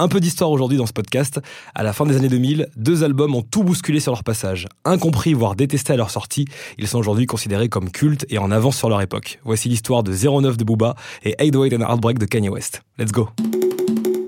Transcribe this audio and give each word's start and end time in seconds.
Un 0.00 0.08
peu 0.08 0.18
d'histoire 0.18 0.50
aujourd'hui 0.50 0.76
dans 0.76 0.86
ce 0.86 0.92
podcast. 0.92 1.40
À 1.72 1.84
la 1.84 1.92
fin 1.92 2.04
des 2.04 2.16
années 2.16 2.28
2000, 2.28 2.68
deux 2.74 3.04
albums 3.04 3.32
ont 3.36 3.42
tout 3.42 3.62
bousculé 3.62 4.00
sur 4.00 4.10
leur 4.10 4.24
passage. 4.24 4.66
Incompris, 4.84 5.34
voire 5.34 5.54
détestés 5.54 5.92
à 5.92 5.96
leur 5.96 6.10
sortie, 6.10 6.46
ils 6.78 6.88
sont 6.88 6.98
aujourd'hui 6.98 7.26
considérés 7.26 7.68
comme 7.68 7.88
cultes 7.92 8.26
et 8.28 8.38
en 8.38 8.50
avance 8.50 8.76
sur 8.76 8.88
leur 8.88 9.00
époque. 9.02 9.38
Voici 9.44 9.68
l'histoire 9.68 10.02
de 10.02 10.12
09 10.12 10.56
de 10.56 10.64
Booba 10.64 10.96
et 11.22 11.36
808 11.40 11.74
and 11.74 11.80
Heartbreak 11.82 12.18
de 12.18 12.26
Kanye 12.26 12.48
West. 12.48 12.82
Let's 12.98 13.12
go. 13.12 13.28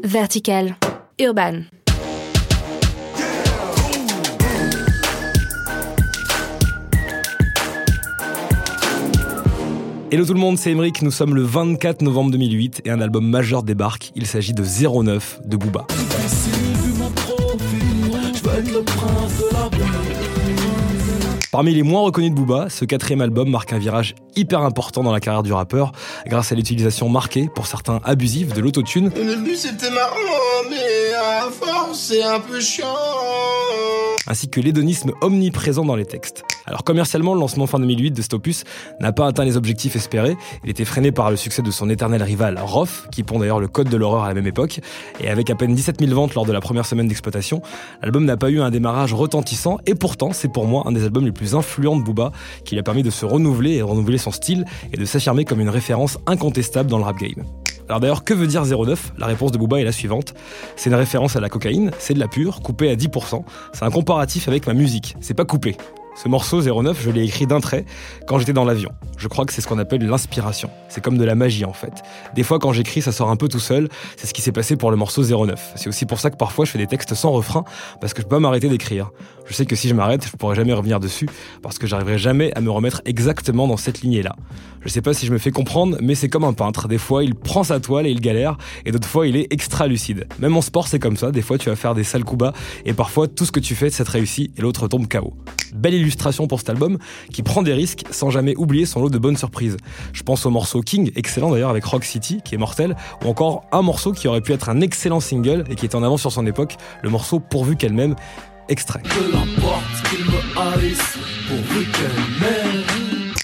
Vertical. 0.04 0.76
Urban. 1.18 1.62
Hello 10.12 10.24
tout 10.24 10.34
le 10.34 10.38
monde, 10.38 10.56
c'est 10.56 10.70
Emeric, 10.70 11.02
nous 11.02 11.10
sommes 11.10 11.34
le 11.34 11.42
24 11.42 12.00
novembre 12.02 12.30
2008 12.30 12.82
et 12.84 12.90
un 12.90 13.00
album 13.00 13.28
majeur 13.28 13.64
débarque, 13.64 14.12
il 14.14 14.24
s'agit 14.24 14.52
de 14.52 14.62
09 14.62 15.40
de 15.44 15.56
Booba. 15.56 15.84
Parmi 21.50 21.74
les 21.74 21.82
moins 21.82 22.02
reconnus 22.02 22.30
de 22.30 22.36
Booba, 22.36 22.68
ce 22.70 22.84
quatrième 22.84 23.20
album 23.20 23.50
marque 23.50 23.72
un 23.72 23.78
virage 23.78 24.14
hyper 24.36 24.60
important 24.60 25.02
dans 25.02 25.10
la 25.10 25.18
carrière 25.18 25.42
du 25.42 25.52
rappeur, 25.52 25.90
grâce 26.26 26.52
à 26.52 26.54
l'utilisation 26.54 27.08
marquée, 27.08 27.48
pour 27.52 27.66
certains 27.66 28.00
abusive, 28.04 28.54
de 28.54 28.60
l'autotune. 28.60 29.08
Au 29.08 29.24
début 29.24 29.56
c'était 29.56 29.90
marrant, 29.90 30.68
mais 30.70 31.14
à 31.14 31.50
force 31.50 31.98
c'est 31.98 32.22
un 32.22 32.38
peu 32.38 32.60
chiant 32.60 32.86
ainsi 34.26 34.48
que 34.48 34.60
l'hédonisme 34.60 35.12
omniprésent 35.20 35.84
dans 35.84 35.96
les 35.96 36.06
textes. 36.06 36.44
Alors 36.66 36.82
commercialement, 36.82 37.34
le 37.34 37.40
lancement 37.40 37.66
fin 37.66 37.78
2008 37.78 38.10
de 38.10 38.22
Stopus 38.22 38.64
n'a 39.00 39.12
pas 39.12 39.26
atteint 39.26 39.44
les 39.44 39.56
objectifs 39.56 39.94
espérés. 39.94 40.36
Il 40.64 40.70
était 40.70 40.84
freiné 40.84 41.12
par 41.12 41.30
le 41.30 41.36
succès 41.36 41.62
de 41.62 41.70
son 41.70 41.88
éternel 41.88 42.22
rival 42.22 42.58
Roth, 42.60 43.08
qui 43.12 43.22
pond 43.22 43.38
d'ailleurs 43.38 43.60
le 43.60 43.68
code 43.68 43.88
de 43.88 43.96
l'horreur 43.96 44.24
à 44.24 44.28
la 44.28 44.34
même 44.34 44.46
époque. 44.46 44.80
Et 45.20 45.28
avec 45.28 45.48
à 45.50 45.54
peine 45.54 45.74
17 45.74 46.00
000 46.00 46.12
ventes 46.12 46.34
lors 46.34 46.44
de 46.44 46.52
la 46.52 46.60
première 46.60 46.86
semaine 46.86 47.06
d'exploitation, 47.06 47.62
l'album 48.02 48.24
n'a 48.24 48.36
pas 48.36 48.50
eu 48.50 48.60
un 48.60 48.70
démarrage 48.70 49.14
retentissant. 49.14 49.78
Et 49.86 49.94
pourtant, 49.94 50.32
c'est 50.32 50.48
pour 50.48 50.66
moi 50.66 50.82
un 50.86 50.92
des 50.92 51.04
albums 51.04 51.24
les 51.24 51.32
plus 51.32 51.54
influents 51.54 51.96
de 51.96 52.02
Booba, 52.02 52.32
qui 52.64 52.74
lui 52.74 52.80
a 52.80 52.82
permis 52.82 53.04
de 53.04 53.10
se 53.10 53.24
renouveler 53.24 53.74
et 53.74 53.82
renouveler 53.82 54.18
son 54.18 54.32
style 54.32 54.64
et 54.92 54.96
de 54.96 55.04
s'affirmer 55.04 55.44
comme 55.44 55.60
une 55.60 55.68
référence 55.68 56.18
incontestable 56.26 56.90
dans 56.90 56.98
le 56.98 57.04
rap 57.04 57.16
game. 57.18 57.44
Alors 57.88 58.00
d'ailleurs, 58.00 58.24
que 58.24 58.34
veut 58.34 58.46
dire 58.46 58.64
09 58.64 59.12
La 59.18 59.26
réponse 59.26 59.52
de 59.52 59.58
Booba 59.58 59.80
est 59.80 59.84
la 59.84 59.92
suivante. 59.92 60.34
C'est 60.76 60.90
une 60.90 60.96
référence 60.96 61.36
à 61.36 61.40
la 61.40 61.48
cocaïne, 61.48 61.90
c'est 61.98 62.14
de 62.14 62.18
la 62.18 62.28
pure, 62.28 62.60
coupée 62.60 62.90
à 62.90 62.96
10%. 62.96 63.44
C'est 63.72 63.84
un 63.84 63.90
comparatif 63.90 64.48
avec 64.48 64.66
ma 64.66 64.74
musique, 64.74 65.16
c'est 65.20 65.34
pas 65.34 65.44
coupé. 65.44 65.76
Ce 66.16 66.28
morceau 66.28 66.62
09, 66.62 66.98
je 66.98 67.10
l'ai 67.10 67.24
écrit 67.24 67.46
d'un 67.46 67.60
trait 67.60 67.84
quand 68.26 68.38
j'étais 68.38 68.54
dans 68.54 68.64
l'avion. 68.64 68.90
Je 69.18 69.28
crois 69.28 69.44
que 69.44 69.52
c'est 69.52 69.60
ce 69.60 69.68
qu'on 69.68 69.78
appelle 69.78 70.02
l'inspiration. 70.06 70.70
C'est 70.88 71.02
comme 71.02 71.18
de 71.18 71.24
la 71.24 71.34
magie 71.34 71.66
en 71.66 71.74
fait. 71.74 71.92
Des 72.34 72.42
fois 72.42 72.58
quand 72.58 72.72
j'écris 72.72 73.02
ça 73.02 73.12
sort 73.12 73.28
un 73.28 73.36
peu 73.36 73.48
tout 73.48 73.60
seul, 73.60 73.90
c'est 74.16 74.26
ce 74.26 74.32
qui 74.32 74.40
s'est 74.40 74.50
passé 74.50 74.76
pour 74.76 74.90
le 74.90 74.96
morceau 74.96 75.22
09. 75.22 75.74
C'est 75.76 75.90
aussi 75.90 76.06
pour 76.06 76.18
ça 76.18 76.30
que 76.30 76.36
parfois 76.36 76.64
je 76.64 76.70
fais 76.70 76.78
des 76.78 76.86
textes 76.86 77.14
sans 77.14 77.32
refrain 77.32 77.64
parce 78.00 78.14
que 78.14 78.22
je 78.22 78.26
peux 78.26 78.36
pas 78.36 78.40
m'arrêter 78.40 78.70
d'écrire. 78.70 79.10
Je 79.46 79.52
sais 79.52 79.66
que 79.66 79.76
si 79.76 79.88
je 79.88 79.94
m'arrête, 79.94 80.26
je 80.26 80.34
pourrai 80.38 80.56
jamais 80.56 80.72
revenir 80.72 81.00
dessus 81.00 81.28
parce 81.60 81.78
que 81.78 81.86
j'arriverai 81.86 82.16
jamais 82.16 82.50
à 82.54 82.62
me 82.62 82.70
remettre 82.70 83.02
exactement 83.04 83.68
dans 83.68 83.76
cette 83.76 84.00
lignée 84.00 84.22
là. 84.22 84.34
Je 84.80 84.88
sais 84.88 85.02
pas 85.02 85.12
si 85.12 85.26
je 85.26 85.32
me 85.32 85.38
fais 85.38 85.50
comprendre, 85.50 85.98
mais 86.00 86.14
c'est 86.14 86.30
comme 86.30 86.44
un 86.44 86.54
peintre. 86.54 86.88
Des 86.88 86.98
fois 86.98 87.24
il 87.24 87.34
prend 87.34 87.62
sa 87.62 87.78
toile 87.78 88.06
et 88.06 88.10
il 88.10 88.22
galère 88.22 88.56
et 88.86 88.90
d'autres 88.90 89.08
fois 89.08 89.26
il 89.26 89.36
est 89.36 89.52
extra 89.52 89.86
lucide. 89.86 90.26
Même 90.38 90.56
en 90.56 90.62
sport 90.62 90.88
c'est 90.88 90.98
comme 90.98 91.18
ça, 91.18 91.30
des 91.30 91.42
fois 91.42 91.58
tu 91.58 91.68
vas 91.68 91.76
faire 91.76 91.94
des 91.94 92.04
sales 92.04 92.24
coups 92.24 92.38
bas 92.38 92.52
et 92.86 92.94
parfois 92.94 93.28
tout 93.28 93.44
ce 93.44 93.52
que 93.52 93.60
tu 93.60 93.74
fais 93.74 93.90
c'est 93.90 94.08
réussi 94.08 94.50
et 94.56 94.62
l'autre 94.62 94.88
tombe 94.88 95.06
KO. 95.08 95.34
Belle 95.74 95.94
illustration 95.94 96.46
pour 96.46 96.60
cet 96.60 96.70
album 96.70 96.98
qui 97.32 97.42
prend 97.42 97.62
des 97.62 97.72
risques 97.72 98.04
sans 98.10 98.30
jamais 98.30 98.54
oublier 98.56 98.86
son 98.86 99.00
lot 99.00 99.10
de 99.10 99.18
bonnes 99.18 99.36
surprises. 99.36 99.76
Je 100.12 100.22
pense 100.22 100.46
au 100.46 100.50
morceau 100.50 100.80
King, 100.80 101.10
excellent 101.16 101.50
d'ailleurs 101.50 101.70
avec 101.70 101.84
Rock 101.84 102.04
City, 102.04 102.40
qui 102.44 102.54
est 102.54 102.58
mortel, 102.58 102.96
ou 103.24 103.28
encore 103.28 103.64
un 103.72 103.82
morceau 103.82 104.12
qui 104.12 104.28
aurait 104.28 104.40
pu 104.40 104.52
être 104.52 104.68
un 104.68 104.80
excellent 104.80 105.20
single 105.20 105.64
et 105.70 105.74
qui 105.74 105.86
est 105.86 105.94
en 105.94 106.02
avant 106.02 106.16
sur 106.16 106.32
son 106.32 106.46
époque, 106.46 106.76
le 107.02 107.10
morceau 107.10 107.40
Pourvu 107.40 107.76
qu'elle 107.76 107.92
m'aime, 107.92 108.16
extrait. 108.68 109.02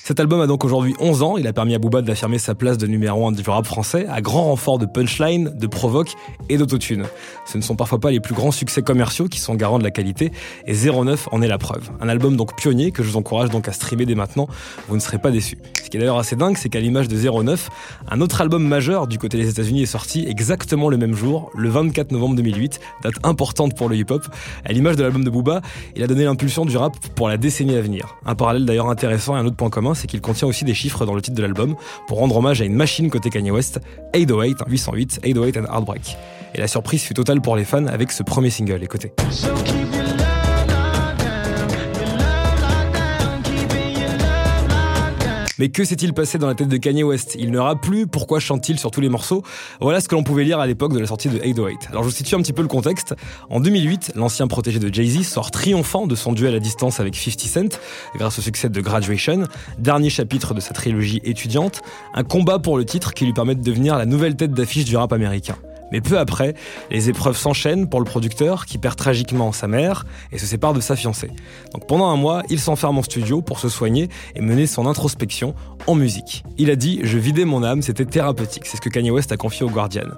Cet 0.05 0.19
album 0.19 0.41
a 0.41 0.49
donc 0.49 0.65
aujourd'hui 0.65 0.97
11 0.99 1.23
ans, 1.23 1.37
il 1.37 1.47
a 1.47 1.53
permis 1.53 1.77
à 1.77 1.79
Booba 1.79 2.03
d'affirmer 2.03 2.39
sa 2.39 2.57
place 2.57 2.77
de 2.77 2.89
numéro 2.89 3.25
1 3.29 3.33
du 3.33 3.49
rap 3.49 3.65
français 3.65 4.05
à 4.11 4.21
grand 4.21 4.47
renfort 4.47 4.81
de 4.81 4.85
punchline, 4.85 5.53
de 5.55 5.67
provoque 5.69 6.15
et 6.49 6.57
d'autotune. 6.57 7.05
Ce 7.47 7.57
ne 7.57 7.63
sont 7.63 7.77
parfois 7.77 8.01
pas 8.01 8.11
les 8.11 8.19
plus 8.19 8.35
grands 8.35 8.51
succès 8.51 8.83
commerciaux 8.83 9.29
qui 9.29 9.39
sont 9.39 9.55
garants 9.55 9.79
de 9.79 9.85
la 9.85 9.93
qualité 9.93 10.33
et 10.67 10.75
09 10.75 11.29
en 11.31 11.41
est 11.41 11.47
la 11.47 11.57
preuve. 11.57 11.89
Un 12.01 12.09
album 12.09 12.37
donc 12.37 12.57
pionnier 12.57 12.91
que 12.91 13.05
je 13.05 13.11
vous 13.11 13.17
encourage 13.17 13.51
donc 13.51 13.69
à 13.69 13.73
streamer 13.73 14.05
dès 14.05 14.17
maintenant, 14.17 14.49
vous 14.89 14.97
ne 14.97 15.01
serez 15.01 15.19
pas 15.19 15.31
déçus. 15.31 15.59
Ce 15.85 15.89
qui 15.89 15.99
est 15.99 16.01
d'ailleurs 16.01 16.19
assez 16.19 16.35
dingue, 16.35 16.57
c'est 16.57 16.69
qu'à 16.69 16.81
l'image 16.81 17.07
de 17.07 17.17
09, 17.17 17.71
un 18.11 18.21
autre 18.21 18.41
album 18.41 18.67
majeur 18.67 19.07
du 19.07 19.19
côté 19.19 19.37
des 19.39 19.51
États-Unis 19.51 19.83
est 19.83 19.87
sorti 19.87 20.27
exactement 20.27 20.89
le 20.89 20.97
même 20.97 21.15
jour, 21.15 21.53
le 21.55 21.69
24 21.69 22.11
novembre 22.11 22.35
2008, 22.35 22.81
date 23.05 23.15
importante 23.23 23.77
pour 23.77 23.89
le 23.89 23.95
hip-hop. 23.95 24.27
À 24.65 24.73
l'image 24.73 24.97
de 24.97 25.05
l'album 25.05 25.23
de 25.23 25.31
Booba, 25.31 25.61
il 25.95 26.03
a 26.03 26.09
donné 26.09 26.25
l'impulsion 26.25 26.65
du 26.65 26.77
rap 26.77 26.97
pour 27.15 27.29
la 27.29 27.37
décennie 27.37 27.77
à 27.77 27.81
venir. 27.81 28.17
Un 28.27 28.35
parallèle 28.35 28.65
d'ailleurs 28.65 28.91
intéressant 28.91 29.37
et 29.37 29.39
un 29.39 29.47
autre 29.47 29.55
point 29.55 29.71
commun, 29.71 29.92
c'est 29.95 30.07
qu'il 30.07 30.21
contient 30.21 30.49
aussi 30.49 30.65
des 30.65 30.75
chiffres 30.75 31.07
dans 31.07 31.15
le 31.15 31.23
titre 31.23 31.37
de 31.37 31.43
l'album 31.43 31.77
pour 32.07 32.19
rendre 32.19 32.37
hommage 32.37 32.61
à 32.61 32.65
une 32.65 32.75
machine 32.75 33.11
côté 33.11 33.31
Kanye 33.31 33.51
West, 33.51 33.81
808, 34.15 34.59
808, 34.67 35.21
808 35.25 35.57
and 35.59 35.65
Heartbreak. 35.65 36.17
Et 36.55 36.59
la 36.59 36.69
surprise 36.69 37.03
fut 37.03 37.15
totale 37.15 37.41
pour 37.41 37.57
les 37.57 37.65
fans 37.65 37.87
avec 37.87 38.13
ce 38.13 38.23
premier 38.23 38.51
single, 38.51 38.83
écoutez. 38.83 39.13
Mais 45.59 45.69
que 45.69 45.85
s'est-il 45.85 46.15
passé 46.15 46.39
dans 46.39 46.47
la 46.47 46.55
tête 46.55 46.69
de 46.69 46.77
Kanye 46.77 47.03
West? 47.03 47.37
Il 47.39 47.51
ne 47.51 47.59
rappe 47.59 47.83
plus, 47.83 48.07
pourquoi 48.07 48.41
chante-t-il 48.41 48.79
sur 48.79 48.91
tous 48.91 49.01
les 49.01 49.09
morceaux? 49.09 49.43
Voilà 49.81 50.01
ce 50.01 50.09
que 50.09 50.15
l'on 50.15 50.25
pouvait 50.25 50.45
lire 50.45 50.61
à 50.61 50.67
l'époque 50.67 50.95
de 50.95 50.99
la 50.99 51.07
sortie 51.07 51.29
de 51.29 51.39
808. 51.39 51.89
Alors 51.91 52.03
je 52.03 52.09
vous 52.09 52.15
situe 52.15 52.35
un 52.35 52.39
petit 52.41 52.53
peu 52.53 52.63
le 52.63 52.69
contexte. 52.69 53.15
En 53.51 53.61
2008, 53.61 54.13
l'ancien 54.15 54.47
protégé 54.47 54.79
de 54.79 54.93
Jay-Z 54.93 55.27
sort 55.27 55.51
triomphant 55.51 56.07
de 56.07 56.15
son 56.15 56.33
duel 56.33 56.55
à 56.55 56.59
distance 56.59 57.01
avec 57.01 57.15
50 57.15 57.41
Cent, 57.43 57.79
grâce 58.17 58.39
au 58.39 58.43
succès 58.43 58.69
de 58.69 58.81
Graduation, 58.81 59.45
dernier 59.79 60.11
chapitre 60.11 60.55
de 60.55 60.61
sa 60.61 60.73
trilogie 60.73 61.21
étudiante, 61.25 61.83
un 62.15 62.25
combat 62.25 62.59
pour 62.59 62.79
le 62.79 62.85
titre 62.85 63.13
qui 63.13 63.27
lui 63.27 63.33
permet 63.33 63.55
de 63.55 63.63
devenir 63.63 63.99
la 63.99 64.07
nouvelle 64.07 64.37
tête 64.37 64.53
d'affiche 64.53 64.85
du 64.85 64.97
rap 64.97 65.13
américain. 65.13 65.57
Mais 65.93 66.01
peu 66.01 66.19
après, 66.19 66.55
les 66.91 67.09
épreuves 67.11 67.37
s'enchaînent 67.37 67.89
pour 67.89 68.01
le 68.01 68.07
producteur 68.07 68.67
qui 68.67 68.79
perd 68.79 68.97
tragiquement 68.97 69.53
sa 69.53 69.69
mère 69.69 70.05
et 70.33 70.39
se 70.39 70.47
sépare 70.47 70.73
de 70.73 70.81
sa 70.81 70.97
fiancée. 70.97 71.31
Donc 71.73 71.87
pendant 71.87 72.09
un 72.09 72.17
mois, 72.17 72.43
il 72.49 72.59
s'enferme 72.59 72.99
en 72.99 73.03
studio 73.03 73.43
pour 73.43 73.61
se 73.61 73.69
soigner 73.69 74.09
et 74.35 74.41
mener 74.41 74.67
son 74.67 74.87
introspection 74.87 75.55
en 75.87 75.95
musique. 75.95 76.45
Il 76.59 76.71
a 76.71 76.77
dit 76.77 77.01
Je 77.03 77.19
vidais 77.19 77.45
mon 77.45 77.63
âme, 77.63 77.83
c'était 77.83 78.07
thérapeutique. 78.07 78.65
C'est 78.67 78.79
ce 78.79 78.83
que 78.83 78.89
Kanye 78.89 79.11
West 79.11 79.31
a 79.33 79.37
confié 79.37 79.65
au 79.65 79.71
Guardian. 79.71 80.09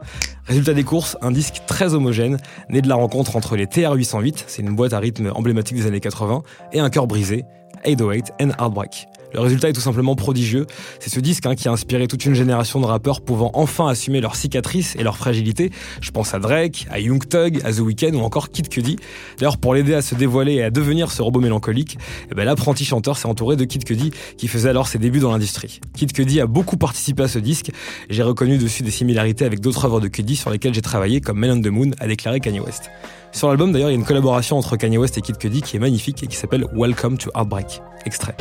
Résultat 0.46 0.74
des 0.74 0.84
courses, 0.84 1.16
un 1.20 1.32
disque 1.32 1.62
très 1.66 1.94
homogène, 1.94 2.38
né 2.68 2.80
de 2.80 2.88
la 2.88 2.94
rencontre 2.94 3.36
entre 3.36 3.56
les 3.56 3.66
TR-808, 3.66 4.44
c'est 4.46 4.62
une 4.62 4.76
boîte 4.76 4.92
à 4.92 5.00
rythme 5.00 5.32
emblématique 5.34 5.76
des 5.76 5.86
années 5.86 6.00
80, 6.00 6.42
et 6.72 6.80
un 6.80 6.90
cœur 6.90 7.06
brisé, 7.06 7.44
808 7.86 8.32
and 8.40 8.50
Heartbreak. 8.58 9.08
Le 9.34 9.40
résultat 9.40 9.68
est 9.68 9.72
tout 9.72 9.80
simplement 9.80 10.14
prodigieux. 10.14 10.66
C'est 11.00 11.10
ce 11.10 11.18
disque 11.18 11.44
hein, 11.46 11.56
qui 11.56 11.66
a 11.66 11.72
inspiré 11.72 12.06
toute 12.06 12.24
une 12.24 12.34
génération 12.34 12.80
de 12.80 12.86
rappeurs 12.86 13.20
pouvant 13.20 13.50
enfin 13.54 13.88
assumer 13.88 14.20
leurs 14.20 14.36
cicatrices 14.36 14.94
et 14.96 15.02
leurs 15.02 15.16
fragilités. 15.16 15.70
Je 16.00 16.12
pense 16.12 16.34
à 16.34 16.38
Drake, 16.38 16.86
à 16.90 17.00
Young 17.00 17.26
Thug, 17.28 17.60
à 17.64 17.72
The 17.72 17.80
Weeknd 17.80 18.14
ou 18.14 18.20
encore 18.20 18.50
Kid 18.50 18.68
Cudi. 18.68 18.96
D'ailleurs, 19.38 19.58
pour 19.58 19.74
l'aider 19.74 19.94
à 19.94 20.02
se 20.02 20.14
dévoiler 20.14 20.54
et 20.54 20.62
à 20.62 20.70
devenir 20.70 21.10
ce 21.10 21.20
robot 21.20 21.40
mélancolique, 21.40 21.98
eh 22.30 22.34
ben, 22.34 22.44
l'apprenti 22.44 22.84
chanteur 22.84 23.18
s'est 23.18 23.26
entouré 23.26 23.56
de 23.56 23.64
Kid 23.64 23.84
Cudi 23.84 24.12
qui 24.38 24.46
faisait 24.46 24.68
alors 24.68 24.86
ses 24.86 24.98
débuts 24.98 25.18
dans 25.18 25.32
l'industrie. 25.32 25.80
Kid 25.96 26.12
Cudi 26.12 26.40
a 26.40 26.46
beaucoup 26.46 26.76
participé 26.76 27.24
à 27.24 27.28
ce 27.28 27.40
disque. 27.40 27.72
J'ai 28.10 28.22
reconnu 28.22 28.56
dessus 28.56 28.84
des 28.84 28.92
similarités 28.92 29.44
avec 29.44 29.58
d'autres 29.58 29.84
œuvres 29.84 30.00
de 30.00 30.08
Cudi 30.08 30.36
sur 30.36 30.50
lesquelles 30.50 30.74
j'ai 30.74 30.82
travaillé 30.82 31.20
comme 31.20 31.40
Men 31.40 31.58
on 31.58 31.60
the 31.60 31.66
Moon, 31.66 31.90
a 31.98 32.06
déclaré 32.06 32.38
Kanye 32.38 32.60
West. 32.60 32.90
Sur 33.32 33.48
l'album, 33.48 33.72
d'ailleurs, 33.72 33.90
il 33.90 33.94
y 33.94 33.96
a 33.96 33.98
une 33.98 34.04
collaboration 34.04 34.56
entre 34.56 34.76
Kanye 34.76 34.96
West 34.96 35.18
et 35.18 35.20
Kid 35.20 35.38
Cudi 35.38 35.60
qui 35.60 35.76
est 35.76 35.80
magnifique 35.80 36.22
et 36.22 36.28
qui 36.28 36.36
s'appelle 36.36 36.66
Welcome 36.72 37.18
to 37.18 37.30
Heartbreak. 37.34 37.82
Extrait. 38.06 38.36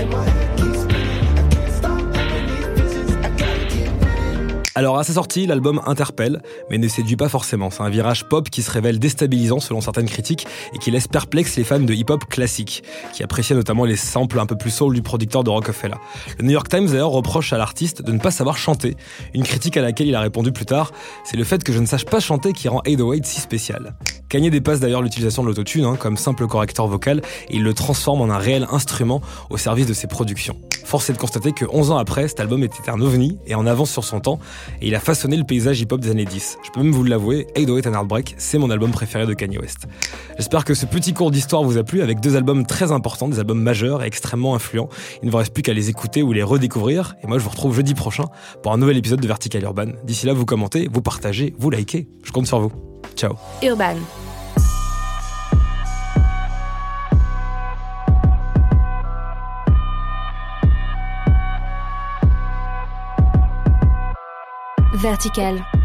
Alors 4.75 4.97
à 4.97 5.03
sa 5.03 5.13
sortie, 5.13 5.45
l'album 5.45 5.81
interpelle, 5.85 6.41
mais 6.71 6.79
ne 6.79 6.87
séduit 6.87 7.15
pas 7.15 7.29
forcément. 7.29 7.69
C'est 7.69 7.83
un 7.83 7.89
virage 7.89 8.27
pop 8.27 8.49
qui 8.49 8.63
se 8.63 8.71
révèle 8.71 8.97
déstabilisant 8.97 9.59
selon 9.59 9.81
certaines 9.81 10.09
critiques 10.09 10.47
et 10.73 10.79
qui 10.79 10.89
laisse 10.89 11.07
perplexe 11.07 11.55
les 11.57 11.63
fans 11.63 11.79
de 11.79 11.93
hip-hop 11.93 12.25
classique, 12.25 12.83
qui 13.13 13.21
appréciaient 13.21 13.55
notamment 13.55 13.85
les 13.85 13.95
samples 13.95 14.39
un 14.39 14.47
peu 14.47 14.57
plus 14.57 14.71
soul 14.71 14.95
du 14.95 15.03
producteur 15.03 15.43
de 15.43 15.51
Rockefeller. 15.51 15.97
Le 16.39 16.45
New 16.45 16.51
York 16.51 16.69
Times 16.69 16.87
d'ailleurs 16.87 17.11
reproche 17.11 17.53
à 17.53 17.59
l'artiste 17.59 18.01
de 18.01 18.11
ne 18.11 18.17
pas 18.17 18.31
savoir 18.31 18.57
chanter, 18.57 18.97
une 19.35 19.43
critique 19.43 19.77
à 19.77 19.83
laquelle 19.83 20.07
il 20.07 20.15
a 20.15 20.21
répondu 20.21 20.51
plus 20.51 20.65
tard, 20.65 20.91
c'est 21.23 21.37
le 21.37 21.43
fait 21.43 21.63
que 21.63 21.71
je 21.71 21.77
ne 21.77 21.85
sache 21.85 22.05
pas 22.05 22.19
chanter 22.19 22.51
qui 22.51 22.67
rend 22.67 22.81
808 22.83 23.27
si 23.27 23.41
spécial. 23.41 23.95
Kanye 24.27 24.49
dépasse 24.49 24.79
d'ailleurs 24.79 25.03
l'utilisation 25.03 25.43
de 25.43 25.49
l'autotune 25.49 25.85
hein, 25.85 25.95
comme 25.95 26.17
simple 26.17 26.47
correcteur 26.47 26.87
vocal 26.87 27.21
et 27.49 27.57
il 27.57 27.63
le 27.63 27.75
transforme 27.75 28.21
en 28.21 28.33
un 28.33 28.39
réel 28.39 28.67
instrument 28.71 29.21
au 29.51 29.57
service 29.57 29.85
de 29.85 29.93
ses 29.93 30.07
productions. 30.07 30.57
Force 30.83 31.09
est 31.09 31.13
de 31.13 31.19
constater 31.19 31.51
que 31.51 31.65
11 31.71 31.91
ans 31.91 31.97
après, 31.97 32.27
cet 32.27 32.39
album 32.39 32.63
était 32.63 32.89
un 32.89 32.99
ovni 32.99 33.37
et 33.45 33.53
en 33.55 33.67
avance 33.67 33.91
sur 33.91 34.03
son 34.03 34.19
temps 34.19 34.39
et 34.81 34.87
il 34.87 34.95
a 34.95 34.99
façonné 34.99 35.37
le 35.37 35.43
paysage 35.43 35.81
hip-hop 35.81 35.99
des 35.99 36.11
années 36.11 36.25
10. 36.25 36.57
Je 36.63 36.69
peux 36.71 36.81
même 36.81 36.91
vous 36.91 37.03
l'avouer, 37.03 37.47
808 37.57 37.87
and 37.87 37.93
Heartbreak, 37.93 38.35
c'est 38.37 38.57
mon 38.57 38.69
album 38.69 38.91
préféré 38.91 39.25
de 39.25 39.33
Kanye 39.33 39.57
West. 39.57 39.87
J'espère 40.37 40.65
que 40.65 40.73
ce 40.73 40.85
petit 40.85 41.13
cours 41.13 41.31
d'histoire 41.31 41.63
vous 41.63 41.77
a 41.77 41.83
plu 41.83 42.01
avec 42.01 42.19
deux 42.19 42.35
albums 42.35 42.65
très 42.65 42.91
importants, 42.91 43.27
des 43.27 43.39
albums 43.39 43.61
majeurs 43.61 44.03
et 44.03 44.07
extrêmement 44.07 44.55
influents. 44.55 44.89
Il 45.21 45.27
ne 45.27 45.31
vous 45.31 45.37
reste 45.37 45.53
plus 45.53 45.63
qu'à 45.63 45.73
les 45.73 45.89
écouter 45.89 46.23
ou 46.23 46.33
les 46.33 46.43
redécouvrir 46.43 47.15
et 47.23 47.27
moi 47.27 47.37
je 47.37 47.43
vous 47.43 47.49
retrouve 47.49 47.75
jeudi 47.75 47.93
prochain 47.93 48.25
pour 48.61 48.73
un 48.73 48.77
nouvel 48.77 48.97
épisode 48.97 49.19
de 49.19 49.27
Vertical 49.27 49.63
Urban. 49.63 49.87
D'ici 50.03 50.25
là, 50.25 50.33
vous 50.33 50.45
commentez, 50.45 50.89
vous 50.91 51.01
partagez, 51.01 51.53
vous 51.57 51.69
likez. 51.69 52.07
Je 52.23 52.31
compte 52.31 52.47
sur 52.47 52.59
vous. 52.59 52.71
Ciao. 53.15 53.35
Urban. 53.61 53.95
Vertical. 65.03 65.82